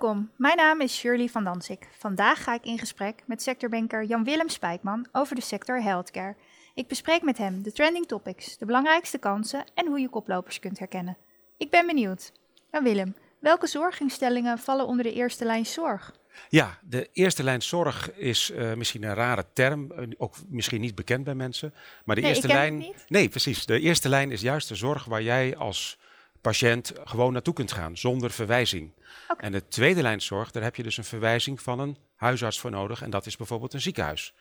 Welkom, 0.00 0.30
mijn 0.36 0.56
naam 0.56 0.80
is 0.80 0.96
Shirley 0.96 1.28
van 1.28 1.44
Dansik. 1.44 1.88
Vandaag 1.98 2.42
ga 2.42 2.54
ik 2.54 2.64
in 2.64 2.78
gesprek 2.78 3.22
met 3.26 3.42
sectorbanker 3.42 4.04
Jan-Willem 4.04 4.48
Spijkman 4.48 5.06
over 5.12 5.34
de 5.34 5.40
sector 5.40 5.82
healthcare. 5.82 6.36
Ik 6.74 6.88
bespreek 6.88 7.22
met 7.22 7.38
hem 7.38 7.62
de 7.62 7.72
trending 7.72 8.06
topics, 8.06 8.58
de 8.58 8.66
belangrijkste 8.66 9.18
kansen 9.18 9.64
en 9.74 9.86
hoe 9.86 10.00
je 10.00 10.08
koplopers 10.08 10.58
kunt 10.58 10.78
herkennen. 10.78 11.16
Ik 11.56 11.70
ben 11.70 11.86
benieuwd. 11.86 12.32
Jan-Willem, 12.72 13.16
welke 13.38 13.66
zorginstellingen 13.66 14.58
vallen 14.58 14.86
onder 14.86 15.04
de 15.04 15.12
eerste 15.12 15.44
lijn 15.44 15.66
zorg? 15.66 16.12
Ja, 16.48 16.78
de 16.82 17.08
eerste 17.12 17.42
lijn 17.42 17.62
zorg 17.62 18.12
is 18.12 18.50
uh, 18.50 18.74
misschien 18.74 19.02
een 19.02 19.14
rare 19.14 19.44
term, 19.52 19.92
uh, 19.92 20.06
ook 20.16 20.34
misschien 20.48 20.80
niet 20.80 20.94
bekend 20.94 21.24
bij 21.24 21.34
mensen. 21.34 21.74
Maar 22.04 22.16
de 22.16 22.22
Nee, 22.22 22.30
eerste 22.30 22.46
lijn. 22.46 22.94
Nee, 23.08 23.28
precies. 23.28 23.66
De 23.66 23.80
eerste 23.80 24.08
lijn 24.08 24.30
is 24.30 24.40
juist 24.40 24.68
de 24.68 24.74
zorg 24.74 25.04
waar 25.04 25.22
jij 25.22 25.56
als 25.56 25.98
patiënt 26.44 26.92
gewoon 27.04 27.32
naartoe 27.32 27.54
kunt 27.54 27.72
gaan, 27.72 27.96
zonder 27.96 28.30
verwijzing. 28.30 28.92
En 29.38 29.52
de 29.52 29.68
tweede 29.68 30.02
lijn 30.02 30.22
zorg, 30.22 30.50
daar 30.50 30.62
heb 30.62 30.76
je 30.76 30.82
dus 30.82 30.96
een 30.96 31.04
verwijzing 31.04 31.60
van 31.62 31.78
een 31.78 31.96
huisarts 32.16 32.60
voor 32.60 32.70
nodig. 32.70 33.02
En 33.02 33.10
dat 33.10 33.26
is 33.26 33.36
bijvoorbeeld 33.36 33.72
een 33.72 33.80
ziekenhuis. 33.80 34.34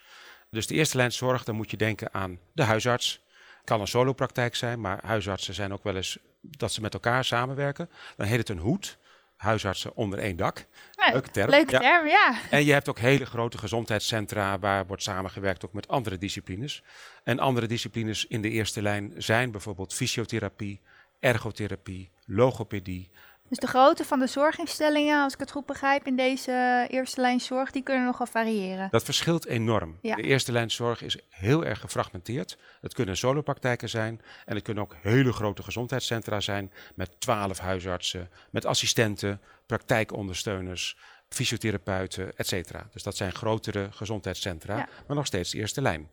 Dus 0.50 0.68
de 0.68 0.74
eerste 0.74 0.98
lijn 0.98 1.12
zorg, 1.12 1.44
dan 1.44 1.56
moet 1.56 1.72
je 1.72 1.78
denken 1.78 2.14
aan 2.14 2.40
de 2.54 2.64
huisarts. 2.64 3.22
Kan 3.64 3.82
een 3.82 3.88
solopraktijk 3.88 4.56
zijn, 4.56 4.82
maar 4.82 5.00
huisartsen 5.06 5.54
zijn 5.54 5.74
ook 5.74 5.84
wel 5.84 5.96
eens 5.96 6.18
dat 6.42 6.72
ze 6.72 6.82
met 6.82 6.94
elkaar 6.94 7.26
samenwerken. 7.26 7.90
Dan 8.18 8.28
heet 8.28 8.38
het 8.38 8.50
een 8.50 8.58
hoed. 8.58 8.98
Huisartsen 9.38 9.96
onder 9.96 10.20
één 10.20 10.38
dak. 10.38 10.66
Leuke 11.12 11.30
term. 11.32 11.50
Leuke 11.50 11.72
Ja. 11.72 11.80
term, 11.80 12.08
ja. 12.08 12.36
En 12.50 12.66
je 12.66 12.72
hebt 12.74 12.90
ook 12.90 13.00
hele 13.00 13.26
grote 13.26 13.58
gezondheidscentra 13.58 14.60
waar 14.60 14.86
wordt 14.86 15.04
samengewerkt 15.04 15.66
ook 15.66 15.74
met 15.74 15.88
andere 15.88 16.18
disciplines. 16.18 16.84
En 17.24 17.40
andere 17.40 17.68
disciplines 17.68 18.26
in 18.26 18.42
de 18.42 18.50
eerste 18.50 18.82
lijn 18.82 19.14
zijn 19.18 19.52
bijvoorbeeld 19.52 19.94
fysiotherapie, 19.94 20.82
ergotherapie, 21.24 22.10
logopedie. 22.26 23.10
Dus 23.50 23.58
de 23.58 23.68
grootte 23.68 24.06
van 24.06 24.20
de 24.20 24.28
zorginstellingen, 24.28 25.24
als 25.24 25.34
ik 25.34 25.40
het 25.40 25.52
goed 25.52 25.66
begrijp, 25.66 26.08
in 26.08 26.16
deze 26.16 26.86
eerste 26.90 27.22
lijn 27.22 27.40
zorg, 27.40 27.72
die 27.72 27.84
kunnen 27.84 28.06
nogal 28.06 28.26
variëren. 28.26 28.88
Dat 28.92 29.04
verschilt 29.04 29.46
enorm. 29.46 29.98
Ja. 30.02 30.16
De 30.16 30.22
eerste 30.22 30.52
lijn 30.52 30.72
zorg 30.72 31.02
is 31.02 31.18
heel 31.30 31.66
erg 31.66 31.80
gefragmenteerd. 31.80 32.58
Het 32.82 32.94
kunnen 32.94 33.18
solopraktijken 33.18 33.90
zijn 33.90 34.22
en 34.46 34.56
het 34.56 34.64
kunnen 34.64 34.84
ook 34.84 34.96
hele 35.02 35.34
grote 35.34 35.64
gezondheidscentra 35.64 36.40
zijn 36.40 36.72
met 36.96 37.20
twaalf 37.20 37.58
huisartsen, 37.60 38.30
met 38.50 38.66
assistenten, 38.66 39.42
praktijkondersteuners, 39.66 40.98
fysiotherapeuten, 41.30 42.36
et 42.36 42.48
cetera. 42.48 42.88
Dus 42.92 43.04
dat 43.04 43.16
zijn 43.18 43.32
grotere 43.34 43.88
gezondheidscentra, 43.92 44.78
Ja. 44.78 44.88
maar 45.08 45.16
nog 45.16 45.26
steeds 45.26 45.52
de 45.52 45.58
eerste 45.58 45.82
lijn. 45.82 46.10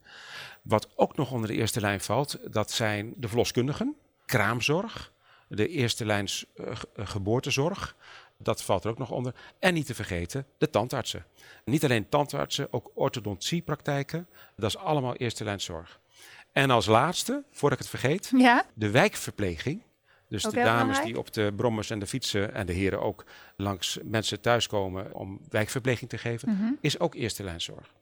Wat 0.62 0.88
ook 0.96 1.16
nog 1.16 1.30
onder 1.32 1.48
de 1.48 1.54
eerste 1.54 1.80
lijn 1.80 2.00
valt, 2.00 2.38
dat 2.52 2.70
zijn 2.70 3.12
de 3.16 3.28
verloskundigen, 3.28 3.96
kraamzorg, 4.30 5.12
de 5.48 5.68
eerste 5.68 6.04
lijns 6.06 6.44
eh, 6.56 6.66
eh, 6.70 7.06
geboortezorg. 7.06 7.96
Dat 8.38 8.62
valt 8.62 8.84
er 8.84 8.90
ook 8.90 8.98
nog 8.98 9.10
onder. 9.10 9.34
En 9.58 9.74
niet 9.74 9.86
te 9.86 9.94
vergeten, 9.94 10.46
de 10.58 10.70
tandartsen. 10.70 11.24
Niet 11.64 11.84
alleen 11.84 12.08
tandartsen, 12.08 12.72
ook 12.72 12.90
orthodontsiepraktijken. 12.94 14.28
Dat 14.56 14.68
is 14.70 14.76
allemaal 14.76 15.14
eerste 15.16 15.44
lijn 15.44 15.60
zorg. 15.60 16.00
En 16.52 16.70
als 16.70 16.86
laatste, 16.86 17.44
voordat 17.50 17.78
ik 17.80 17.84
het 17.90 18.00
vergeet, 18.00 18.32
Ja, 18.36 18.64
de 18.74 18.90
wijkverpleging. 18.90 19.82
Dus 20.28 20.46
Ook 20.46 20.52
de 20.52 20.56
dames 20.58 20.72
belangrijk. 20.80 21.06
die 21.06 21.18
op 21.18 21.32
de 21.32 21.52
brommers 21.56 21.90
en 21.90 21.98
de 21.98 22.06
fietsen 22.06 22.54
en 22.54 22.66
de 22.66 22.72
heren 22.72 23.00
ook 23.00 23.24
langs 23.56 23.98
mensen 24.04 24.40
thuiskomen 24.40 25.14
om 25.14 25.40
wijkverpleging 25.48 26.10
te 26.10 26.18
geven, 26.18 26.48
Mhm. 26.50 26.72
is 26.80 26.98
ook 26.98 27.14
eerste 27.14 27.44
lijn 27.44 27.60
zorg. 27.60 27.92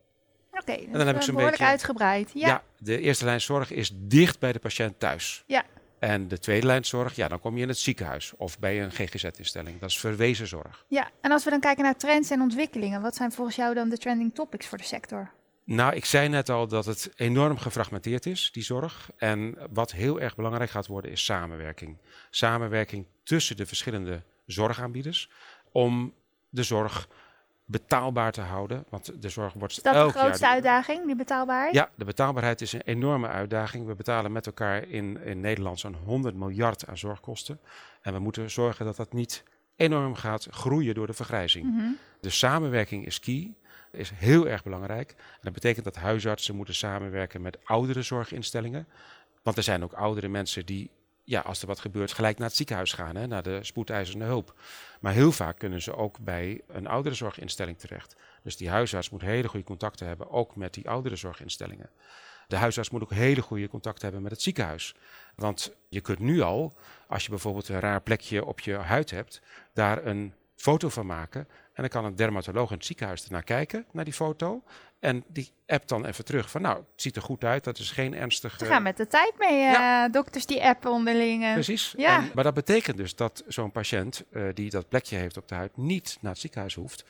oké. 0.51 0.77
dus 0.77 0.87
dan 0.93 1.07
heb 1.07 1.09
ik 1.09 1.15
eh, 1.15 1.21
zo'n 1.21 1.35
behoorlijk 1.35 1.51
beetje- 1.51 1.65
uitgebreid. 1.67 2.31
Ja. 2.35 2.47
Ja. 2.47 2.63
de 2.79 3.01
eerste 3.01 3.25
lijn 3.25 3.41
zorg 3.41 3.71
is 3.71 3.91
dicht 3.95 4.39
bij 4.39 4.53
de 4.53 4.59
patiënt 4.59 4.99
thuis. 5.01 5.45
Ja. 5.47 5.65
En 5.99 6.29
de 6.29 6.39
tweede 6.39 6.67
lijn 6.67 6.85
zorg, 6.85 7.17
ja, 7.17 7.29
dan 7.29 7.41
kom 7.41 7.57
je 7.57 7.63
in 7.63 7.69
het 7.69 7.79
ziekenhuis 7.79 8.33
of 8.37 8.59
bij 8.59 8.83
een 8.83 8.91
GGZ-instelling. 8.91 9.81
Dat 9.81 9.91
is 9.91 9.99
verwezen 9.99 10.47
zorg. 10.47 10.85
ja, 10.89 11.11
en 11.21 11.33
als 11.33 11.45
we 11.45 11.51
dan 11.51 11.61
kijken 11.61 11.85
naar 11.85 11.97
trends 11.97 12.31
en 12.31 12.41
ontwikkelingen, 12.41 13.03
wat 13.03 13.15
zijn 13.15 13.33
volgens 13.33 13.57
jou 13.57 13.75
dan 13.75 13.89
de 13.89 13.99
trending 13.99 14.35
topics 14.35 14.67
voor 14.67 14.79
de 14.79 14.85
sector? 14.85 15.31
Nou, 15.65 15.95
ik 15.95 16.05
zei 16.05 16.29
net 16.29 16.49
al 16.49 16.69
dat 16.69 16.85
het 16.85 17.11
enorm 17.17 17.59
gefragmenteerd 17.59 18.27
is, 18.27 18.51
die 18.53 18.63
zorg. 18.63 19.11
En 19.17 19.59
wat 19.71 19.93
heel 19.93 20.21
erg 20.21 20.37
belangrijk 20.37 20.71
gaat 20.71 20.87
worden, 20.87 21.11
is 21.11 21.25
samenwerking. 21.25 21.97
Samenwerking 22.31 23.07
tussen 23.23 23.57
de 23.57 23.67
verschillende 23.67 24.23
zorgaanbieders 24.47 25.31
om 25.73 26.15
de 26.49 26.63
zorg 26.63 27.09
betaalbaar 27.71 28.33
te 28.33 28.41
houden. 28.41 28.85
Want 28.89 29.23
de 29.23 29.29
zorg 29.29 29.53
wordt 29.53 29.77
Is 29.77 29.83
dat 29.83 29.93
de 29.93 29.99
elk 29.99 30.11
grootste 30.11 30.45
jaar... 30.45 30.55
uitdaging, 30.55 31.07
die 31.07 31.17
betaalbaarheid? 31.17 31.75
Ja, 31.75 31.91
de 31.95 32.05
betaalbaarheid 32.05 32.61
is 32.61 32.73
een 32.73 32.81
enorme 32.81 33.29
uitdaging. 33.29 33.87
We 33.87 33.95
betalen 33.95 34.33
met 34.33 34.47
elkaar 34.47 34.89
in, 34.89 35.23
in 35.25 35.41
Nederland 35.41 35.81
zo'n 35.81 35.97
100 36.05 36.35
miljard 36.35 36.87
aan 36.87 36.99
zorgkosten. 36.99 37.61
En 38.03 38.13
we 38.13 38.19
moeten 38.19 38.51
zorgen 38.51 38.85
dat 38.85 38.97
dat 38.97 39.13
niet 39.13 39.45
enorm 39.77 40.15
gaat 40.15 40.47
groeien 40.51 40.95
door 40.95 41.07
de 41.07 41.13
vergrijzing. 41.13 41.65
Mhm. 41.65 41.91
De 42.21 42.31
samenwerking 42.31 43.07
is 43.07 43.21
key, 43.21 43.55
is 43.93 44.11
heel 44.15 44.49
erg 44.49 44.63
belangrijk. 44.63 45.11
En 45.19 45.41
dat 45.43 45.53
betekent 45.53 45.85
dat 45.85 45.97
huisartsen 45.97 46.57
moeten 46.57 46.75
samenwerken 46.75 47.43
met 47.43 47.59
oudere 47.65 48.03
zorginstellingen. 48.03 48.87
Want 49.43 49.57
er 49.57 49.63
zijn 49.63 49.83
ook 49.83 49.93
oudere 49.93 50.29
mensen 50.29 50.67
die, 50.67 50.91
ja, 51.29 51.41
als 51.41 51.61
er 51.61 51.67
wat 51.67 51.81
gebeurt, 51.81 52.13
gelijk 52.13 52.39
naar 52.39 52.47
het 52.47 52.57
ziekenhuis 52.57 52.93
gaan, 52.93 53.17
hè, 53.17 53.27
naar 53.27 53.43
de 53.43 53.59
spoedeisende 53.65 54.25
hulp. 54.25 54.55
Maar 55.01 55.13
heel 55.13 55.33
vaak 55.33 55.59
kunnen 55.59 55.83
ze 55.83 55.97
ook 55.97 56.19
bij 56.19 56.61
een 56.67 56.87
ouderenzorginstelling 56.87 57.79
terecht. 57.79 58.17
Dus 58.43 58.57
die 58.57 58.69
huisarts 58.69 59.11
moet 59.11 59.21
hele 59.21 59.49
goede 59.49 59.67
contacten 59.67 60.07
hebben, 60.07 60.31
ook 60.31 60.57
met 60.57 60.75
die 60.75 60.89
ouderenzorginstellingen. 60.89 61.91
De 62.47 62.57
huisarts 62.57 62.91
moet 62.91 63.03
ook 63.03 63.13
hele 63.13 63.43
goede 63.43 63.69
contacten 63.69 64.03
hebben 64.03 64.23
met 64.23 64.33
het 64.33 64.43
ziekenhuis. 64.43 64.95
Want 65.35 65.73
je 65.89 66.01
kunt 66.01 66.19
nu 66.19 66.41
al, 66.41 66.77
als 67.07 67.25
je 67.25 67.31
bijvoorbeeld 67.31 67.69
een 67.69 67.81
raar 67.81 68.03
plekje 68.03 68.45
op 68.45 68.61
je 68.61 68.75
huid 68.75 69.11
hebt, 69.11 69.41
daar 69.73 70.07
een 70.07 70.35
foto 70.59 70.89
van 70.89 71.07
maken. 71.07 71.41
En 71.73 71.85
dan 71.85 71.89
kan 71.89 72.05
een 72.05 72.17
dermatoloog 72.17 72.71
in 72.71 72.77
het 72.77 72.87
ziekenhuis 72.87 73.25
ernaar 73.25 73.43
kijken, 73.43 73.85
naar 73.93 74.05
die 74.05 74.13
foto. 74.13 74.63
En 74.99 75.25
die 75.27 75.53
appt 75.67 75.89
dan 75.89 76.05
even 76.05 76.25
terug 76.25 76.51
van, 76.51 76.63
nou, 76.63 76.77
het 76.77 77.03
ziet 77.03 77.17
er 77.17 77.23
goed 77.23 77.45
uit, 77.45 77.65
dat 77.65 77.79
is 77.79 77.91
geen 77.91 78.15
ernstige... 78.15 78.59
Ze 78.59 78.65
gaan 78.65 78.83
met 78.83 78.97
de 78.97 79.07
tijd 79.07 79.33
mee, 79.39 79.65
eh, 79.65 80.05
dokters 80.11 80.47
die 80.47 80.63
appen 80.63 80.91
onderling. 80.91 81.45
eh. 81.45 81.53
Precies. 81.53 81.95
Ja. 81.97 82.17
En, 82.17 82.31
maar 82.35 82.45
dat 82.45 82.55
betekent 82.55 82.97
dus 82.97 83.15
dat 83.15 83.45
zo'n 83.47 83.71
patiënt 83.73 84.25
eh, 84.33 84.43
die 84.55 84.71
dat 84.71 84.89
plekje 84.89 85.17
heeft 85.17 85.37
op 85.37 85.49
de 85.49 85.55
huid 85.55 85.77
niet 85.77 86.19
naar 86.21 86.33
het 86.33 86.41
ziekenhuis 86.41 86.75
hoeft, 86.75 87.05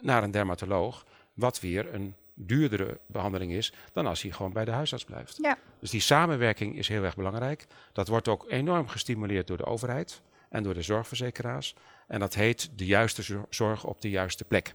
naar 0.00 0.22
een 0.22 0.30
dermatoloog, 0.30 1.04
wat 1.34 1.60
weer 1.60 1.94
een 1.94 2.14
duurdere 2.34 2.98
behandeling 3.06 3.52
is 3.52 3.72
dan 3.92 4.06
als 4.06 4.22
hij 4.22 4.30
gewoon 4.30 4.52
bij 4.52 4.64
de 4.64 4.70
huisarts 4.70 5.04
blijft. 5.04 5.38
Ja. 5.42 5.58
Dus 5.80 5.90
die 5.90 6.00
samenwerking 6.00 6.76
is 6.76 6.88
heel 6.88 7.04
erg 7.04 7.16
belangrijk. 7.16 7.66
Dat 7.92 8.08
wordt 8.08 8.28
ook 8.28 8.44
enorm 8.48 8.88
gestimuleerd 8.88 9.46
door 9.46 9.56
de 9.56 9.66
overheid 9.66 10.22
en 10.54 10.62
door 10.62 10.74
de 10.74 10.82
zorgverzekeraars. 10.82 11.74
En 12.06 12.20
dat 12.20 12.34
heet 12.34 12.70
de 12.76 12.86
juiste 12.86 13.22
zor- 13.22 13.46
zorg 13.50 13.84
op 13.84 14.00
de 14.00 14.10
juiste 14.10 14.44
plek. 14.44 14.74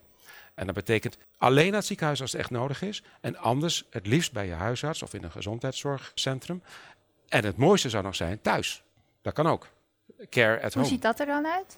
En 0.53 0.65
dat 0.65 0.75
betekent 0.75 1.17
alleen 1.37 1.67
naar 1.67 1.75
het 1.77 1.85
ziekenhuis 1.85 2.21
als 2.21 2.31
het 2.31 2.41
echt 2.41 2.49
nodig 2.49 2.81
is. 2.81 3.03
En 3.21 3.37
anders 3.37 3.85
het 3.89 4.07
liefst 4.07 4.31
bij 4.31 4.45
je 4.45 4.53
huisarts 4.53 5.01
of 5.03 5.13
in 5.13 5.23
een 5.23 5.31
gezondheidszorgcentrum. 5.31 6.63
En 7.27 7.45
het 7.45 7.57
mooiste 7.57 7.89
zou 7.89 8.03
nog 8.03 8.15
zijn 8.15 8.41
thuis. 8.41 8.83
Dat 9.21 9.33
kan 9.33 9.47
ook. 9.47 9.67
Care 10.29 10.55
at 10.55 10.73
Hoe 10.73 10.81
home. 10.81 10.93
ziet 10.93 11.01
dat 11.01 11.19
er 11.19 11.25
dan 11.25 11.47
uit? 11.47 11.77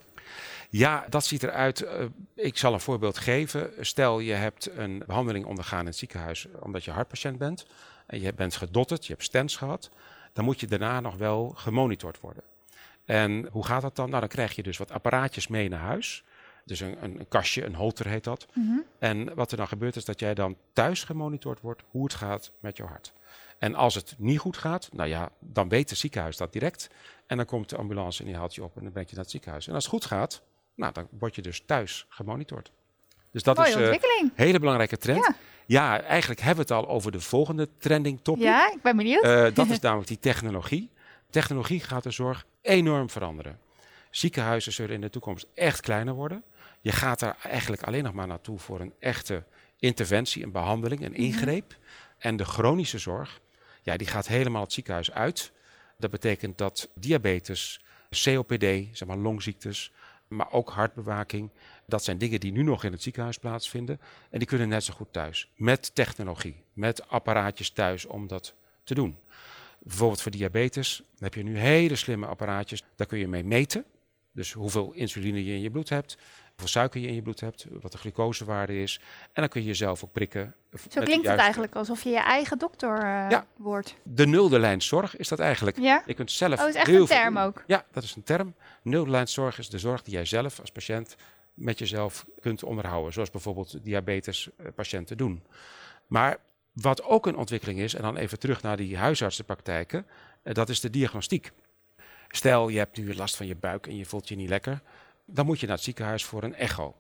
Ja, 0.70 1.06
dat 1.10 1.26
ziet 1.26 1.44
eruit. 1.44 1.82
eh, 1.82 2.06
ik 2.36 2.58
zal 2.58 2.74
een 2.74 2.80
voorbeeld 2.80 3.18
geven. 3.18 3.72
Stel 3.80 4.20
je 4.20 4.34
hebt 4.34 4.70
een 4.78 5.04
behandeling 5.08 5.46
ondergaan 5.46 5.80
in 5.80 5.86
het 5.86 5.96
ziekenhuis 5.98 6.48
omdat 6.60 6.84
je 6.84 6.92
hartpatiënt 6.92 7.38
bent. 7.38 7.66
En 8.08 8.22
je 8.22 8.34
bent 8.34 8.56
gedotterd, 8.56 9.06
je 9.06 9.12
hebt 9.14 9.26
stents 9.26 9.56
gehad. 9.56 9.90
Dan 10.34 10.46
moet 10.46 10.60
je 10.60 10.68
daarna 10.68 11.00
nog 11.00 11.16
wel 11.16 11.54
gemonitord 11.56 12.20
worden. 12.20 12.44
En 13.12 13.48
hoe 13.52 13.66
gaat 13.66 13.82
dat 13.82 13.96
dan? 13.96 14.08
Nou, 14.10 14.20
dan 14.20 14.30
krijg 14.30 14.56
je 14.56 14.64
dus 14.64 14.78
wat 14.78 14.92
apparaatjes 14.92 15.48
mee 15.48 15.70
naar 15.70 15.80
huis. 15.80 16.24
Dus 16.66 16.80
een, 16.80 17.04
een, 17.04 17.20
een 17.20 17.28
kastje, 17.28 17.66
een 17.66 17.76
holter 17.76 18.08
heet 18.08 18.24
dat. 18.24 18.48
Mhm. 18.54 18.78
En 19.00 19.36
wat 19.36 19.52
er 19.52 19.58
dan 19.58 19.68
gebeurt 19.68 19.96
is 19.96 20.06
dat 20.06 20.20
jij 20.20 20.34
dan 20.34 20.58
thuis 20.74 21.04
gemonitord 21.04 21.62
wordt 21.62 21.84
hoe 21.90 22.04
het 22.04 22.14
gaat 22.14 22.52
met 22.60 22.78
je 22.78 22.84
hart. 22.84 23.14
En 23.58 23.76
als 23.76 23.96
het 23.96 24.16
niet 24.18 24.40
goed 24.40 24.58
gaat, 24.58 24.90
nou 24.94 25.10
ja, 25.10 25.30
dan 25.40 25.70
weet 25.70 25.90
het 25.90 26.00
ziekenhuis 26.00 26.38
dat 26.38 26.54
direct. 26.54 26.90
En 27.28 27.38
dan 27.38 27.46
komt 27.46 27.70
de 27.70 27.78
ambulance 27.78 28.20
en 28.20 28.26
die 28.26 28.36
haalt 28.36 28.56
je 28.56 28.64
op 28.64 28.78
en 28.78 28.84
dan 28.84 28.92
breng 28.92 29.08
je 29.10 29.16
naar 29.16 29.24
het 29.24 29.32
ziekenhuis. 29.32 29.68
En 29.68 29.74
als 29.74 29.84
het 29.84 29.94
goed 29.94 30.06
gaat, 30.06 30.42
nou, 30.76 30.94
dan 30.94 31.08
word 31.20 31.36
je 31.36 31.42
dus 31.42 31.64
thuis 31.66 32.06
gemonitord. 32.10 32.72
Dus 33.32 33.44
dat 33.44 33.58
Mooie 33.58 33.70
is 33.70 33.76
een 33.76 33.82
ontwikkeling. 33.82 34.32
hele 34.36 34.60
belangrijke 34.60 34.98
trend. 34.98 35.26
Ja. 35.26 35.36
Ja. 35.66 36.02
eigenlijk 36.02 36.42
hebben 36.42 36.68
we 36.68 36.74
het 36.74 36.84
al 36.84 36.90
over 36.90 37.12
de 37.12 37.20
volgende 37.20 37.70
trending 37.78 38.20
topic. 38.22 38.44
Ja, 38.44 38.72
ik 38.72 38.82
ben 38.82 38.98
benieuwd. 38.98 39.24
Eh, 39.24 39.46
dat 39.54 39.70
is 39.70 39.80
namelijk 39.88 40.08
die 40.08 40.20
technologie. 40.20 40.90
Technologie 41.32 41.80
gaat 41.80 42.04
de 42.04 42.12
zorg 42.12 42.46
enorm 42.62 43.10
veranderen. 43.10 43.60
Ziekenhuizen 44.10 44.72
zullen 44.72 44.96
in 44.96 45.02
de 45.02 45.10
toekomst 45.10 45.48
echt 45.54 45.82
kleiner 45.82 46.14
worden. 46.14 46.44
Je 46.82 46.92
gaat 46.92 47.20
daar 47.20 47.38
eigenlijk 47.44 47.84
alleen 47.84 48.04
nog 48.04 48.14
maar 48.14 48.28
naartoe 48.28 48.60
voor 48.60 48.80
een 48.80 48.94
echte 49.00 49.44
interventie, 49.80 50.44
een 50.44 50.52
behandeling, 50.52 51.06
een 51.06 51.14
ingreep. 51.14 51.78
En 52.18 52.36
de 52.36 52.46
chronische 52.46 52.98
zorg, 52.98 53.40
ja, 53.82 53.98
die 53.98 54.08
gaat 54.08 54.28
helemaal 54.28 54.62
het 54.62 54.74
ziekenhuis 54.74 55.12
uit. 55.12 55.52
Dat 55.98 56.12
betekent 56.12 56.58
dat 56.58 56.90
diabetes, 56.96 57.82
COPD, 58.24 58.66
zeg 58.98 59.06
maar 59.06 59.18
longziektes, 59.18 59.92
maar 60.28 60.52
ook 60.52 60.70
hartbewaking, 60.70 61.50
dat 61.86 62.04
zijn 62.04 62.18
dingen 62.18 62.40
die 62.40 62.52
nu 62.52 62.64
nog 62.64 62.84
in 62.84 62.92
het 62.92 63.02
ziekenhuis 63.02 63.38
plaatsvinden. 63.38 64.00
En 64.30 64.40
die 64.40 64.48
kunnen 64.48 64.70
net 64.70 64.84
zo 64.84 64.94
goed 64.94 65.14
thuis. 65.14 65.50
Met 65.56 65.96
technologie, 65.96 66.64
met 66.74 67.08
apparaatjes 67.08 67.70
thuis 67.70 68.06
om 68.06 68.28
dat 68.28 68.54
te 68.84 68.94
doen. 68.94 69.18
Bijvoorbeeld 69.84 70.22
voor 70.22 70.32
diabetes 70.32 70.98
dan 70.98 71.06
heb 71.20 71.34
je 71.34 71.44
nu 71.44 71.58
hele 71.58 71.96
slimme 71.96 72.26
apparaatjes. 72.26 72.84
Daar 72.96 73.08
kun 73.08 73.18
je 73.18 73.28
mee 73.28 73.44
meten. 73.44 73.86
Dus 74.32 74.52
hoeveel 74.54 74.92
insuline 74.94 75.46
je 75.46 75.54
in 75.54 75.62
je 75.62 75.72
bloed 75.72 75.90
hebt. 75.90 76.18
hoeveel 76.48 76.68
suiker 76.68 77.02
je 77.02 77.08
in 77.08 77.14
je 77.14 77.22
bloed 77.22 77.40
hebt, 77.40 77.66
wat 77.82 77.92
de 77.92 77.98
glucosewaarde 77.98 78.82
is. 78.82 79.00
En 79.24 79.42
dan 79.42 79.48
kun 79.48 79.62
je 79.62 79.68
jezelf 79.68 80.04
ook 80.04 80.12
prikken. 80.12 80.56
Zo 80.90 81.02
klinkt 81.02 81.28
het 81.28 81.40
eigenlijk 81.40 81.76
alsof 81.76 82.04
je 82.04 82.10
je 82.10 82.20
eigen 82.20 82.58
dokter 82.58 82.96
uh, 82.96 83.30
ja. 83.30 83.46
wordt. 83.56 83.96
De 84.04 84.28
nulde 84.28 84.60
lijn 84.60 84.82
zorg 84.82 85.18
is 85.18 85.28
dat 85.28 85.40
eigenlijk. 85.40 85.80
Ja? 85.80 86.04
Je 86.06 86.14
kunt 86.14 86.32
zelf 86.32 86.62
oh, 86.62 86.68
is 86.68 86.76
echt 86.76 86.88
een 86.88 87.06
term 87.06 87.38
ook? 87.38 87.64
Ja, 87.68 87.86
dat 87.92 88.04
is 88.04 88.16
een 88.16 88.24
term. 88.24 88.56
Nulde 88.82 89.10
lijn 89.10 89.28
zorg 89.28 89.58
is 89.58 89.70
de 89.70 89.80
zorg 89.80 90.02
die 90.02 90.14
jij 90.14 90.26
zelf 90.26 90.60
als 90.60 90.72
patiënt 90.72 91.16
met 91.54 91.80
jezelf 91.80 92.26
kunt 92.40 92.64
onderhouden. 92.64 93.14
Zoals 93.14 93.30
bijvoorbeeld 93.30 93.84
diabetespatiënten 93.84 95.18
doen. 95.18 95.44
Maar 96.08 96.38
wat 96.72 97.04
ook 97.04 97.26
een 97.26 97.36
ontwikkeling 97.36 97.80
is, 97.80 97.94
en 97.94 98.02
dan 98.02 98.18
even 98.18 98.40
terug 98.40 98.62
naar 98.62 98.78
die 98.78 98.98
huisartsenpraktijken, 98.98 100.06
eh, 100.44 100.54
dat 100.54 100.70
is 100.70 100.80
de 100.80 100.90
diagnostiek. 100.90 101.52
Stel, 102.28 102.70
je 102.70 102.78
hebt 102.78 102.98
nu 102.98 103.16
last 103.16 103.36
van 103.36 103.48
je 103.48 103.56
buik 103.56 103.88
en 103.88 103.98
je 103.98 104.06
voelt 104.06 104.28
je 104.28 104.36
niet 104.36 104.50
lekker. 104.50 104.82
Dan 105.26 105.46
moet 105.46 105.60
je 105.60 105.66
naar 105.66 105.76
het 105.76 105.86
ziekenhuis 105.86 106.26
voor 106.26 106.44
een 106.44 106.56
echo. 106.56 106.96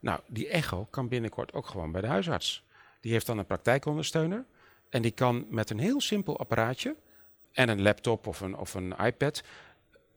Nou, 0.00 0.20
die 0.26 0.48
echo 0.48 0.86
kan 0.90 1.08
binnenkort 1.08 1.52
ook 1.52 1.66
gewoon 1.66 1.92
bij 1.92 2.00
de 2.00 2.06
huisarts. 2.06 2.64
Die 3.00 3.12
heeft 3.12 3.26
dan 3.26 3.38
een 3.38 3.46
praktijkondersteuner. 3.46 4.44
En 4.88 5.02
die 5.02 5.10
kan 5.10 5.46
met 5.48 5.70
een 5.70 5.78
heel 5.78 6.00
simpel 6.00 6.38
apparaatje 6.38 6.96
en 7.52 7.68
een 7.68 7.82
laptop 7.82 8.26
of 8.26 8.40
een, 8.40 8.56
of 8.56 8.74
een 8.74 8.94
iPad 8.96 9.42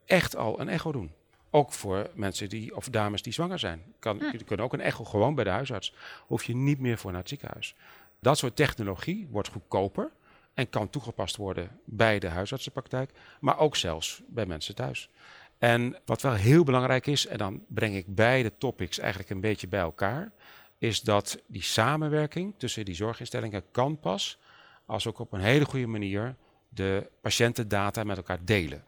echt 0.05 0.35
al 0.35 0.59
een 0.59 0.69
echo 0.69 0.91
doen. 0.91 1.11
Ook 1.49 1.73
voor 1.73 2.09
mensen 2.13 2.49
die, 2.49 2.75
of 2.75 2.89
dames 2.89 3.21
die 3.21 3.33
zwanger 3.33 3.59
zijn. 3.59 3.93
Kan, 3.99 4.17
kunnen 4.45 4.65
ook 4.65 4.73
een 4.73 4.81
echo 4.81 5.03
gewoon 5.03 5.35
bij 5.35 5.43
de 5.43 5.49
huisarts. 5.49 5.93
Hoef 6.27 6.43
je 6.43 6.55
niet 6.55 6.79
meer 6.79 6.97
voor 6.97 7.11
naar 7.11 7.19
het 7.19 7.29
ziekenhuis. 7.29 7.75
Dat 8.19 8.37
soort 8.37 8.55
technologie 8.55 9.27
wordt 9.31 9.47
goedkoper 9.47 10.11
en 10.53 10.69
kan 10.69 10.89
toegepast 10.89 11.35
worden 11.35 11.79
bij 11.85 12.19
de 12.19 12.27
huisartsenpraktijk, 12.27 13.11
maar 13.39 13.59
ook 13.59 13.75
zelfs 13.75 14.21
bij 14.27 14.45
mensen 14.45 14.75
thuis. 14.75 15.09
En 15.57 15.95
wat 16.05 16.21
wel 16.21 16.33
heel 16.33 16.63
belangrijk 16.63 17.07
is, 17.07 17.27
en 17.27 17.37
dan 17.37 17.63
breng 17.67 17.95
ik 17.95 18.15
beide 18.15 18.57
topics 18.57 18.99
eigenlijk 18.99 19.29
een 19.29 19.41
beetje 19.41 19.67
bij 19.67 19.79
elkaar, 19.79 20.31
is 20.77 21.01
dat 21.01 21.41
die 21.47 21.63
samenwerking 21.63 22.53
tussen 22.57 22.85
die 22.85 22.95
zorginstellingen 22.95 23.63
kan 23.71 23.99
pas 23.99 24.39
als 24.85 25.07
ook 25.07 25.19
op 25.19 25.33
een 25.33 25.39
hele 25.39 25.65
goede 25.65 25.87
manier 25.87 26.35
de 26.69 27.09
patiëntendata 27.21 28.03
met 28.03 28.17
elkaar 28.17 28.45
delen. 28.45 28.83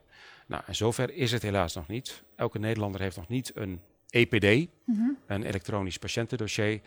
Nou, 0.48 0.64
en 0.66 0.76
zover 0.76 1.14
is 1.14 1.32
het 1.32 1.42
helaas 1.42 1.76
nog 1.76 1.88
niet. 1.88 2.24
Elke 2.36 2.60
Nederlander 2.60 3.02
heeft 3.02 3.16
nog 3.16 3.28
niet 3.28 3.52
een 3.56 3.82
EPD, 4.10 4.70
mhm. 4.86 5.10
een 5.28 5.44
elektronisch 5.44 5.98
patiëntendossier, 5.98 6.82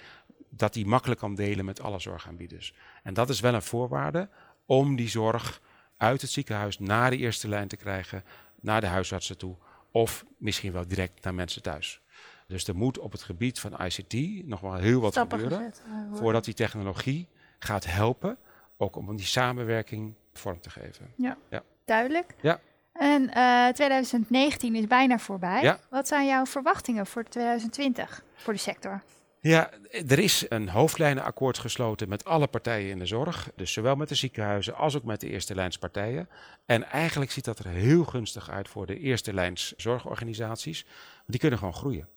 dat 0.56 0.72
die 0.72 0.86
makkelijk 0.86 1.20
kan 1.20 1.34
delen 1.34 1.64
met 1.64 1.80
alle 1.80 1.98
zorgaanbieders. 1.98 2.74
En 3.02 3.14
dat 3.14 3.28
is 3.28 3.40
wel 3.40 3.54
een 3.54 3.62
voorwaarde 3.62 4.28
om 4.66 4.96
die 4.96 5.08
zorg 5.08 5.60
uit 5.96 6.20
het 6.20 6.30
ziekenhuis 6.30 6.78
naar 6.78 7.10
de 7.10 7.16
eerste 7.16 7.48
lijn 7.48 7.68
te 7.68 7.76
krijgen, 7.76 8.24
naar 8.60 8.80
de 8.80 8.86
huisartsen 8.86 9.38
toe 9.38 9.56
of 9.90 10.24
misschien 10.36 10.72
wel 10.72 10.86
direct 10.86 11.24
naar 11.24 11.34
mensen 11.34 11.62
thuis. 11.62 12.00
Dus 12.46 12.66
er 12.66 12.76
moet 12.76 12.98
op 12.98 13.12
het 13.12 13.22
gebied 13.22 13.60
van 13.60 13.80
ICT 13.80 14.46
nog 14.46 14.60
wel 14.60 14.74
heel 14.74 15.00
wat 15.00 15.18
gebeuren 15.18 15.60
eh, 15.60 15.72
voordat 16.12 16.44
die 16.44 16.54
technologie 16.54 17.28
gaat 17.58 17.84
helpen, 17.84 18.36
ook 18.76 18.96
om 18.96 19.16
die 19.16 19.26
samenwerking 19.26 20.14
vorm 20.32 20.60
te 20.60 20.70
geven. 20.70 21.12
Ja, 21.16 21.36
ja. 21.50 21.62
duidelijk. 21.84 22.34
Ja. 22.40 22.60
En 22.92 23.30
2019 23.74 24.74
eh, 24.74 24.80
is 24.80 24.86
bijna 24.86 25.18
voorbij. 25.18 25.62
Ja. 25.62 25.78
Wat 25.90 26.08
zijn 26.08 26.26
jouw 26.26 26.46
verwachtingen 26.46 27.06
voor 27.06 27.24
2020 27.24 28.24
voor 28.34 28.52
de 28.52 28.58
sector? 28.58 29.02
Ja, 29.44 29.70
er 29.91 30.19
is 30.19 30.46
een 30.49 30.69
hoofdlijnenakkoord 30.69 31.58
gesloten 31.58 32.08
met 32.08 32.25
alle 32.25 32.46
partijen 32.46 32.91
in 32.91 32.99
de 32.99 33.06
zorg. 33.06 33.50
Dus 33.56 33.73
zowel 33.73 33.96
met 33.96 34.08
de 34.08 34.14
ziekenhuizen 34.14 34.75
als 34.75 34.96
ook 34.96 35.05
met 35.05 35.20
de 35.20 35.29
eerste 35.29 35.55
lijnspartijen. 35.55 36.29
En 36.67 36.85
eigenlijk 36.85 37.31
ziet 37.31 37.44
dat 37.44 37.58
er 37.58 37.67
heel 37.67 38.05
gunstig 38.05 38.50
uit 38.50 38.69
voor 38.69 38.87
de 38.87 38.99
eerste 38.99 39.35
lijns 39.35 39.73
zorgorganisaties. 39.76 40.87
Die 41.26 41.41
kunnen 41.41 41.58
gewoon 41.58 41.75
groeien. 41.75 42.08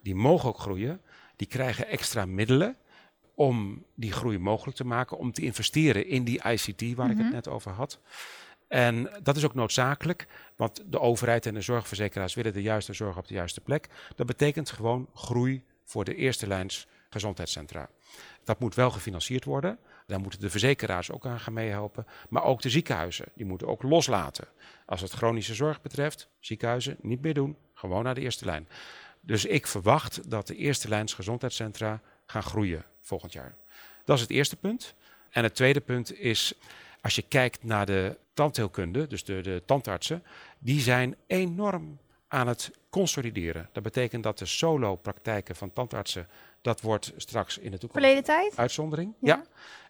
Die 0.00 0.14
mogen 0.14 0.48
ook 0.48 0.58
groeien. 0.58 1.00
Die 1.36 1.46
krijgen 1.46 1.86
extra 1.86 2.26
middelen 2.26 2.76
om 3.34 3.84
die 3.94 4.12
groei 4.12 4.38
mogelijk 4.38 4.76
te 4.76 4.86
maken. 4.86 5.18
Om 5.18 5.32
te 5.32 5.42
investeren 5.42 6.06
in 6.06 6.24
die 6.24 6.42
ICT 6.44 6.94
waar 6.94 7.10
ik 7.10 7.16
het 7.16 7.26
mhm. 7.26 7.34
net 7.34 7.48
over 7.48 7.70
had. 7.70 8.00
En 8.68 9.10
dat 9.22 9.36
is 9.36 9.44
ook 9.44 9.54
noodzakelijk, 9.54 10.26
want 10.56 10.82
de 10.86 11.00
overheid 11.00 11.46
en 11.46 11.54
de 11.54 11.60
zorgverzekeraars 11.60 12.34
willen 12.34 12.52
de 12.52 12.62
juiste 12.62 12.92
zorg 12.92 13.16
op 13.16 13.28
de 13.28 13.34
juiste 13.34 13.60
plek. 13.60 13.88
Dat 14.16 14.26
betekent 14.26 14.70
gewoon 14.70 15.08
groei 15.14 15.64
voor 15.84 16.04
de 16.04 16.14
eerste 16.14 16.46
lijns 16.46 16.86
gezondheidscentra. 17.10 17.88
Dat 18.44 18.60
moet 18.60 18.74
wel 18.74 18.90
gefinancierd 18.90 19.44
worden. 19.44 19.78
Daar 20.06 20.20
moeten 20.20 20.40
de 20.40 20.50
verzekeraars 20.50 21.10
ook 21.10 21.26
aan 21.26 21.40
gaan 21.40 21.52
meehelpen. 21.52 22.06
Maar 22.28 22.44
ook 22.44 22.62
de 22.62 22.70
ziekenhuizen, 22.70 23.26
die 23.34 23.46
moeten 23.46 23.66
ook 23.66 23.82
loslaten. 23.82 24.48
Als 24.86 25.00
het 25.00 25.12
chronische 25.12 25.54
zorg 25.54 25.82
betreft, 25.82 26.28
ziekenhuizen 26.40 26.96
niet 27.00 27.22
meer 27.22 27.34
doen, 27.34 27.56
gewoon 27.74 28.04
naar 28.04 28.14
de 28.14 28.20
eerste 28.20 28.44
lijn. 28.44 28.68
Dus 29.20 29.44
ik 29.44 29.66
verwacht 29.66 30.30
dat 30.30 30.46
de 30.46 30.56
eerste 30.56 30.88
lijns 30.88 31.14
gezondheidscentra 31.14 32.00
gaan 32.26 32.42
groeien 32.42 32.84
volgend 33.00 33.32
jaar. 33.32 33.54
Dat 34.04 34.16
is 34.16 34.22
het 34.22 34.30
eerste 34.30 34.56
punt. 34.56 34.94
En 35.30 35.42
het 35.42 35.54
tweede 35.54 35.80
punt 35.80 36.18
is, 36.18 36.54
als 37.00 37.14
je 37.14 37.22
kijkt 37.22 37.64
naar 37.64 37.86
de 37.86 38.18
tandheelkunde, 38.34 39.06
dus 39.06 39.24
de, 39.24 39.40
de 39.40 39.62
tandartsen, 39.66 40.22
die 40.58 40.80
zijn 40.80 41.16
enorm 41.26 41.98
aan 42.32 42.46
het 42.46 42.70
consolideren. 42.90 43.68
Dat 43.72 43.82
betekent 43.82 44.22
dat 44.22 44.38
de 44.38 44.46
solo-praktijken 44.46 45.56
van 45.56 45.72
tandartsen, 45.72 46.28
dat 46.60 46.80
wordt 46.80 47.12
straks 47.16 47.58
in 47.58 47.70
de 47.70 47.78
toekomst 47.78 48.04
Verleden 48.04 48.24
tijd? 48.24 48.56
uitzondering. 48.56 49.14
Ja. 49.20 49.42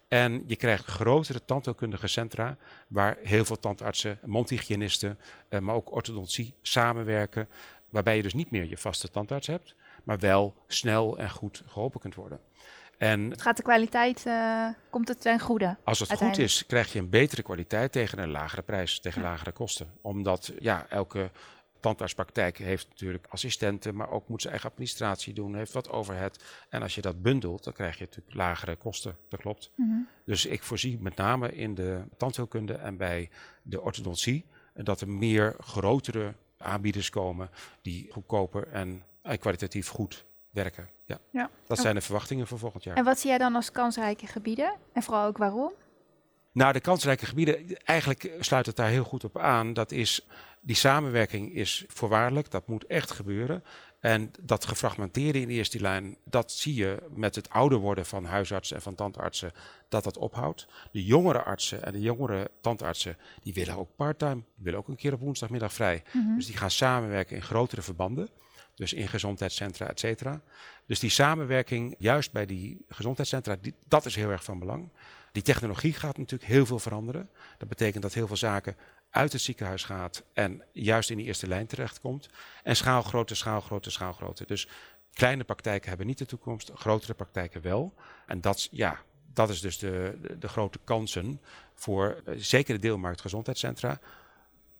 En 0.07 0.43
je 0.47 0.55
krijgt 0.55 0.85
grotere 0.85 1.45
tandheelkundige 1.45 2.07
centra, 2.07 2.57
waar 2.87 3.17
heel 3.21 3.45
veel 3.45 3.59
tandartsen, 3.59 4.19
mondhygiënisten, 4.25 5.19
eh, 5.49 5.59
maar 5.59 5.75
ook 5.75 5.91
orthodontie 5.91 6.53
samenwerken. 6.61 7.47
Waarbij 7.89 8.15
je 8.15 8.21
dus 8.21 8.33
niet 8.33 8.51
meer 8.51 8.69
je 8.69 8.77
vaste 8.77 9.09
tandarts 9.09 9.47
hebt, 9.47 9.75
maar 10.03 10.19
wel 10.19 10.53
snel 10.67 11.17
en 11.17 11.29
goed 11.29 11.63
geholpen 11.67 11.99
kunt 11.99 12.15
worden. 12.15 12.39
En 12.97 13.29
het 13.29 13.41
gaat 13.41 13.57
de 13.57 13.63
kwaliteit, 13.63 14.23
uh, 14.27 14.67
komt 14.89 15.07
het 15.07 15.21
ten 15.21 15.39
goede? 15.39 15.75
Als 15.83 15.99
het 15.99 16.13
goed 16.13 16.37
is, 16.37 16.65
krijg 16.65 16.93
je 16.93 16.99
een 16.99 17.09
betere 17.09 17.41
kwaliteit 17.41 17.91
tegen 17.91 18.19
een 18.19 18.31
lagere 18.31 18.61
prijs, 18.61 18.99
tegen 18.99 19.21
lagere 19.21 19.51
kosten. 19.51 19.91
Omdat 20.01 20.51
ja, 20.59 20.85
elke 20.89 21.31
tandartspraktijk 21.83 22.57
heeft 22.57 22.89
natuurlijk 22.89 23.27
assistenten, 23.29 23.95
maar 23.95 24.09
ook 24.09 24.27
moet 24.27 24.41
zijn 24.41 24.53
eigen 24.53 24.71
administratie 24.71 25.33
doen, 25.33 25.55
heeft 25.55 25.71
wat 25.71 25.89
overhead. 25.89 26.43
En 26.69 26.81
als 26.81 26.95
je 26.95 27.01
dat 27.01 27.21
bundelt, 27.21 27.63
dan 27.63 27.73
krijg 27.73 27.97
je 27.97 28.03
natuurlijk 28.03 28.35
lagere 28.35 28.75
kosten. 28.75 29.17
Dat 29.29 29.39
klopt. 29.39 29.71
Mhm. 29.75 29.89
Dus 30.25 30.45
ik 30.45 30.63
voorzie 30.63 30.99
met 30.99 31.15
name 31.15 31.55
in 31.55 31.75
de 31.75 32.03
tandheelkunde 32.17 32.73
en 32.73 32.97
bij 32.97 33.29
de 33.61 33.81
orthodontie 33.81 34.45
dat 34.73 35.01
er 35.01 35.09
meer 35.09 35.55
grotere 35.59 36.33
aanbieders 36.57 37.09
komen 37.09 37.49
die 37.81 38.11
goedkoper 38.11 38.67
en 38.67 39.03
kwalitatief 39.39 39.87
goed 39.87 40.25
werken. 40.49 40.89
Ja. 41.05 41.19
ja. 41.29 41.49
Dat 41.67 41.79
zijn 41.79 41.95
de 41.95 42.01
verwachtingen 42.01 42.47
voor 42.47 42.59
volgend 42.59 42.83
jaar. 42.83 42.95
En 42.95 43.03
wat 43.03 43.19
zie 43.19 43.29
jij 43.29 43.37
dan 43.37 43.55
als 43.55 43.71
kansrijke 43.71 44.27
gebieden? 44.27 44.75
En 44.93 45.03
vooral 45.03 45.25
ook 45.25 45.37
waarom? 45.37 45.71
Nou, 46.53 46.73
de 46.73 46.79
kansrijke 46.79 47.25
gebieden, 47.25 47.83
eigenlijk 47.83 48.31
sluit 48.39 48.65
het 48.65 48.75
daar 48.75 48.89
heel 48.89 49.03
goed 49.03 49.23
op 49.23 49.37
aan. 49.37 49.73
Dat 49.73 49.91
is, 49.91 50.27
die 50.61 50.75
samenwerking 50.75 51.53
is 51.53 51.83
voorwaardelijk, 51.87 52.51
dat 52.51 52.67
moet 52.67 52.85
echt 52.85 53.11
gebeuren. 53.11 53.63
En 53.99 54.31
dat 54.39 54.65
gefragmenteerde 54.65 55.41
in 55.41 55.47
de 55.47 55.53
eerste 55.53 55.79
lijn, 55.79 56.17
dat 56.25 56.51
zie 56.51 56.75
je 56.75 57.03
met 57.15 57.35
het 57.35 57.49
ouder 57.49 57.77
worden 57.77 58.05
van 58.05 58.25
huisartsen 58.25 58.75
en 58.75 58.81
van 58.81 58.95
tandartsen, 58.95 59.51
dat 59.89 60.03
dat 60.03 60.17
ophoudt. 60.17 60.67
De 60.91 61.03
jongere 61.03 61.43
artsen 61.43 61.83
en 61.83 61.91
de 61.91 62.01
jongere 62.01 62.51
tandartsen, 62.61 63.17
die 63.41 63.53
willen 63.53 63.77
ook 63.77 63.95
parttime, 63.95 64.35
die 64.55 64.63
willen 64.63 64.79
ook 64.79 64.87
een 64.87 64.95
keer 64.95 65.13
op 65.13 65.19
woensdagmiddag 65.19 65.73
vrij. 65.73 66.03
Mhm. 66.11 66.35
Dus 66.35 66.45
die 66.45 66.57
gaan 66.57 66.71
samenwerken 66.71 67.35
in 67.35 67.41
grotere 67.41 67.81
verbanden. 67.81 68.29
Dus 68.75 68.93
in 68.93 69.07
gezondheidscentra, 69.07 69.87
et 69.87 69.99
cetera. 69.99 70.41
Dus 70.85 70.99
die 70.99 71.09
samenwerking, 71.09 71.95
juist 71.97 72.31
bij 72.31 72.45
die 72.45 72.85
gezondheidscentra, 72.87 73.57
die, 73.61 73.73
dat 73.87 74.05
is 74.05 74.15
heel 74.15 74.29
erg 74.29 74.43
van 74.43 74.59
belang. 74.59 74.89
Die 75.33 75.43
technologie 75.43 75.93
gaat 75.93 76.17
natuurlijk 76.17 76.51
heel 76.51 76.65
veel 76.65 76.79
veranderen. 76.79 77.29
Dat 77.57 77.67
betekent 77.67 78.03
dat 78.03 78.13
heel 78.13 78.27
veel 78.27 78.35
zaken 78.35 78.75
uit 79.09 79.31
het 79.31 79.41
ziekenhuis 79.41 79.83
gaat 79.83 80.23
en 80.33 80.63
juist 80.71 81.09
in 81.09 81.17
die 81.17 81.25
eerste 81.25 81.47
lijn 81.47 81.67
terechtkomt. 81.67 82.29
En 82.63 82.75
schaalgrootte, 82.75 83.35
schaalgrootte, 83.35 83.89
schaalgrootte. 83.89 84.45
Dus 84.45 84.67
kleine 85.13 85.43
praktijken 85.43 85.89
hebben 85.89 86.07
niet 86.07 86.17
de 86.17 86.25
toekomst, 86.25 86.71
grotere 86.73 87.13
praktijken 87.13 87.61
wel. 87.61 87.93
En 88.25 88.41
dat, 88.41 88.67
ja, 88.71 88.99
dat 89.33 89.49
is 89.49 89.61
dus 89.61 89.77
de, 89.77 90.17
de, 90.21 90.37
de 90.37 90.47
grote 90.47 90.79
kansen 90.83 91.41
voor 91.73 92.21
uh, 92.27 92.33
zeker 92.37 92.73
de 92.73 92.81
deelmarkt 92.81 93.21
gezondheidscentra. 93.21 93.99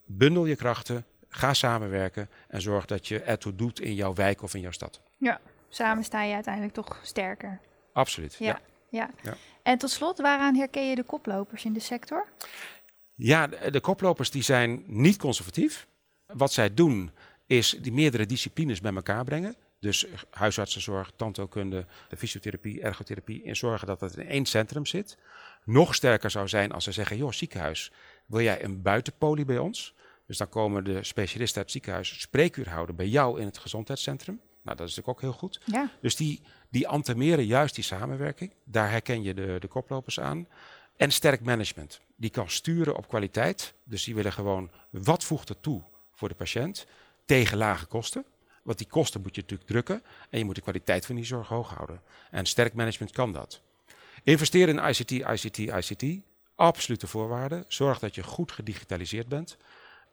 Bundel 0.04 0.46
je 0.46 0.56
krachten, 0.56 1.04
ga 1.28 1.54
samenwerken 1.54 2.28
en 2.48 2.60
zorg 2.62 2.84
dat 2.84 3.08
je 3.08 3.20
ertoe 3.20 3.54
doet 3.54 3.80
in 3.80 3.94
jouw 3.94 4.14
wijk 4.14 4.42
of 4.42 4.54
in 4.54 4.60
jouw 4.60 4.70
stad. 4.70 5.00
Ja, 5.16 5.40
samen 5.68 6.04
sta 6.04 6.22
je 6.22 6.34
uiteindelijk 6.34 6.74
toch 6.74 7.00
sterker. 7.02 7.60
Absoluut. 7.92 8.34
Ja. 8.38 8.60
ja. 8.88 9.10
ja. 9.22 9.36
En 9.64 9.78
tot 9.78 9.90
slot, 9.90 10.18
waaraan 10.18 10.54
herken 10.54 10.88
je 10.88 10.94
de 10.94 11.02
koplopers 11.02 11.64
in 11.64 11.72
de 11.72 11.80
sector? 11.80 12.28
Ja, 13.14 13.46
de, 13.46 13.70
de 13.70 13.80
koplopers 13.80 14.30
die 14.30 14.42
zijn 14.42 14.82
niet 14.86 15.16
conservatief. 15.16 15.86
Wat 16.26 16.52
zij 16.52 16.74
doen 16.74 17.10
is 17.46 17.76
die 17.80 17.92
meerdere 17.92 18.26
disciplines 18.26 18.80
bij 18.80 18.94
elkaar 18.94 19.24
brengen. 19.24 19.56
Dus 19.80 20.06
huisartsenzorg, 20.30 21.12
tandheelkunde, 21.16 21.86
fysiotherapie, 22.16 22.80
ergotherapie. 22.80 23.44
En 23.44 23.56
zorgen 23.56 23.86
dat 23.86 24.00
het 24.00 24.16
in 24.16 24.28
één 24.28 24.46
centrum 24.46 24.86
zit. 24.86 25.18
Nog 25.64 25.94
sterker 25.94 26.30
zou 26.30 26.48
zijn 26.48 26.72
als 26.72 26.84
ze 26.84 26.92
zeggen, 26.92 27.16
joh 27.16 27.32
ziekenhuis, 27.32 27.92
wil 28.26 28.40
jij 28.40 28.64
een 28.64 28.82
buitenpolie 28.82 29.44
bij 29.44 29.58
ons? 29.58 29.94
Dus 30.26 30.38
dan 30.38 30.48
komen 30.48 30.84
de 30.84 31.04
specialisten 31.04 31.56
uit 31.56 31.64
het 31.64 31.74
ziekenhuis 31.74 32.20
spreekuur 32.20 32.68
houden 32.68 32.96
bij 32.96 33.08
jou 33.08 33.40
in 33.40 33.46
het 33.46 33.58
gezondheidscentrum. 33.58 34.40
Nou, 34.62 34.76
dat 34.76 34.88
is 34.88 34.94
natuurlijk 34.94 35.08
ook 35.08 35.30
heel 35.30 35.38
goed. 35.38 35.60
Ja. 35.64 35.90
Dus 36.00 36.16
die, 36.16 36.40
die 36.74 36.88
antemeren 36.88 37.46
juist 37.46 37.74
die 37.74 37.84
samenwerking. 37.84 38.52
Daar 38.64 38.90
herken 38.90 39.22
je 39.22 39.34
de, 39.34 39.56
de 39.60 39.66
koplopers 39.66 40.20
aan. 40.20 40.48
En 40.96 41.10
sterk 41.10 41.40
management. 41.40 42.00
Die 42.16 42.30
kan 42.30 42.50
sturen 42.50 42.96
op 42.96 43.08
kwaliteit. 43.08 43.74
Dus 43.84 44.04
die 44.04 44.14
willen 44.14 44.32
gewoon 44.32 44.70
wat 44.90 45.24
voegt 45.24 45.48
er 45.48 45.60
toe 45.60 45.82
voor 46.12 46.28
de 46.28 46.34
patiënt 46.34 46.86
tegen 47.24 47.56
lage 47.56 47.86
kosten. 47.86 48.24
Want 48.62 48.78
die 48.78 48.86
kosten 48.86 49.20
moet 49.20 49.34
je 49.34 49.40
natuurlijk 49.40 49.68
drukken. 49.68 50.02
En 50.30 50.38
je 50.38 50.44
moet 50.44 50.54
de 50.54 50.60
kwaliteit 50.60 51.06
van 51.06 51.14
die 51.14 51.24
zorg 51.24 51.48
hoog 51.48 51.74
houden. 51.74 52.00
En 52.30 52.46
sterk 52.46 52.74
management 52.74 53.12
kan 53.12 53.32
dat. 53.32 53.60
Investeren 54.22 54.78
in 54.78 54.88
ICT, 54.88 55.10
ICT, 55.10 55.58
ICT. 55.58 56.22
Absolute 56.54 57.06
voorwaarde. 57.06 57.64
Zorg 57.68 57.98
dat 57.98 58.14
je 58.14 58.22
goed 58.22 58.52
gedigitaliseerd 58.52 59.28
bent. 59.28 59.56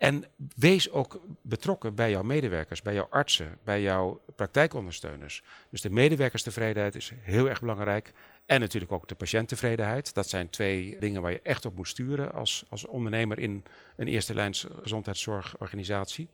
En 0.01 0.25
wees 0.55 0.91
ook 0.91 1.21
betrokken 1.41 1.95
bij 1.95 2.09
jouw 2.09 2.23
medewerkers, 2.23 2.81
bij 2.81 2.93
jouw 2.93 3.07
artsen, 3.09 3.57
bij 3.63 3.81
jouw 3.81 4.21
praktijkondersteuners. 4.35 5.43
Dus 5.69 5.81
de 5.81 5.89
medewerkerstevredenheid 5.89 6.95
is 6.95 7.11
heel 7.19 7.49
erg 7.49 7.59
belangrijk. 7.59 8.13
En 8.45 8.59
natuurlijk 8.59 8.91
ook 8.91 9.07
de 9.07 9.15
patiënttevredenheid. 9.15 10.13
Dat 10.13 10.29
zijn 10.29 10.49
twee 10.49 10.97
dingen 10.99 11.21
waar 11.21 11.31
je 11.31 11.41
echt 11.41 11.65
op 11.65 11.75
moet 11.75 11.87
sturen 11.87 12.33
als, 12.33 12.65
als 12.69 12.85
ondernemer 12.85 13.39
in 13.39 13.63
een 13.95 14.07
eerste 14.07 14.33
lijns 14.33 14.67
gezondheidszorgorganisatie. 14.81 16.29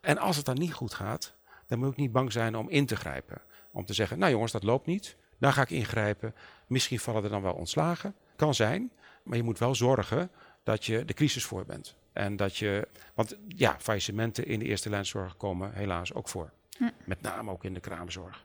En 0.00 0.18
als 0.18 0.36
het 0.36 0.46
dan 0.46 0.58
niet 0.58 0.72
goed 0.72 0.94
gaat, 0.94 1.34
dan 1.66 1.78
moet 1.78 1.96
je 1.96 2.02
niet 2.02 2.12
bang 2.12 2.32
zijn 2.32 2.56
om 2.56 2.68
in 2.68 2.86
te 2.86 2.96
grijpen. 2.96 3.40
Om 3.70 3.84
te 3.84 3.94
zeggen, 3.94 4.18
nou 4.18 4.32
jongens, 4.32 4.52
dat 4.52 4.62
loopt 4.62 4.86
niet. 4.86 5.16
Dan 5.38 5.52
ga 5.52 5.62
ik 5.62 5.70
ingrijpen. 5.70 6.34
Misschien 6.66 7.00
vallen 7.00 7.24
er 7.24 7.30
dan 7.30 7.42
wel 7.42 7.54
ontslagen. 7.54 8.14
Kan 8.36 8.54
zijn. 8.54 8.90
Maar 9.22 9.36
je 9.36 9.42
moet 9.42 9.58
wel 9.58 9.74
zorgen 9.74 10.30
dat 10.62 10.84
je 10.84 11.04
de 11.04 11.14
crisis 11.14 11.44
voor 11.44 11.64
bent. 11.64 11.98
En 12.12 12.36
dat 12.36 12.56
je, 12.56 12.88
want 13.14 13.36
ja, 13.48 13.76
faillissementen 13.78 14.46
in 14.46 14.58
de 14.58 14.64
eerste 14.64 14.90
lijnzorg 14.90 15.36
komen 15.36 15.72
helaas 15.74 16.14
ook 16.14 16.28
voor. 16.28 16.50
Hm. 16.78 16.88
Met 17.04 17.20
name 17.22 17.50
ook 17.50 17.64
in 17.64 17.74
de 17.74 17.80
kraamzorg. 17.80 18.44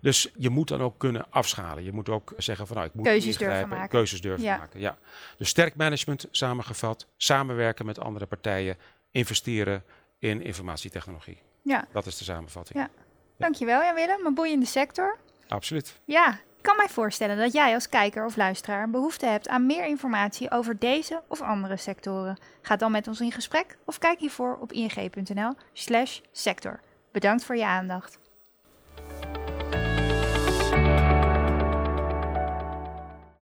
Dus 0.00 0.30
je 0.36 0.50
moet 0.50 0.68
dan 0.68 0.80
ook 0.80 0.98
kunnen 0.98 1.26
afschalen. 1.30 1.84
Je 1.84 1.92
moet 1.92 2.08
ook 2.08 2.32
zeggen 2.36 2.66
van 2.66 2.76
nou, 2.76 2.88
ik 2.88 2.94
moet 2.94 3.04
Keuzes 3.04 3.36
durven 3.36 3.68
maken. 3.68 3.88
keuzes 3.88 4.20
durven 4.20 4.44
Ja. 4.44 4.56
maken. 4.56 4.80
Ja. 4.80 4.98
Dus 5.36 5.48
sterk 5.48 5.74
management 5.74 6.26
samengevat, 6.30 7.06
samenwerken 7.16 7.86
met 7.86 7.98
andere 7.98 8.26
partijen, 8.26 8.76
investeren 9.10 9.84
in 10.18 10.42
informatietechnologie. 10.42 11.38
Ja. 11.62 11.86
Dat 11.92 12.06
is 12.06 12.18
de 12.18 12.24
samenvatting. 12.24 12.78
Ja. 12.78 12.90
Dankjewel 13.36 13.82
Jan 13.82 13.94
Willem, 13.94 14.26
een 14.26 14.34
boeiende 14.34 14.66
sector. 14.66 15.18
Absoluut. 15.48 16.00
Ja, 16.04 16.40
kan 16.62 16.76
mij 16.76 16.88
voorstellen 16.88 17.36
dat 17.36 17.52
jij 17.52 17.74
als 17.74 17.88
kijker 17.88 18.24
of 18.24 18.36
luisteraar 18.36 18.90
behoefte 18.90 19.26
hebt 19.26 19.48
aan 19.48 19.66
meer 19.66 19.84
informatie 19.84 20.50
over 20.50 20.78
deze 20.78 21.22
of 21.28 21.40
andere 21.40 21.76
sectoren. 21.76 22.38
Ga 22.62 22.76
dan 22.76 22.92
met 22.92 23.08
ons 23.08 23.20
in 23.20 23.32
gesprek 23.32 23.76
of 23.84 23.98
kijk 23.98 24.18
hiervoor 24.18 24.58
op 24.60 24.72
ing.nl 24.72 25.52
slash 25.72 26.20
sector. 26.32 26.80
Bedankt 27.12 27.44
voor 27.44 27.56
je 27.56 27.66
aandacht. 27.66 28.21